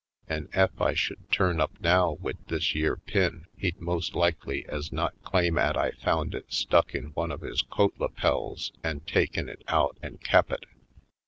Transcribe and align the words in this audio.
An' 0.27 0.49
ef 0.53 0.71
I 0.81 0.95
should 0.95 1.29
turn 1.31 1.61
up 1.61 1.79
now 1.79 2.13
wid 2.13 2.39
this 2.47 2.73
yere 2.73 2.95
pin 2.95 3.45
he'd 3.55 3.79
most 3.79 4.15
likely 4.15 4.65
ez 4.67 4.91
not 4.91 5.13
claim 5.21 5.59
'at 5.59 5.77
I 5.77 5.91
found 5.91 6.33
it 6.33 6.51
stuck 6.51 6.95
in 6.95 7.11
one 7.11 7.29
of 7.31 7.41
his 7.41 7.61
coat 7.61 7.93
lapels 7.99 8.71
an' 8.83 9.01
taken 9.01 9.47
it 9.47 9.63
out 9.67 9.99
an' 10.01 10.17
kep' 10.17 10.49
it. 10.51 10.63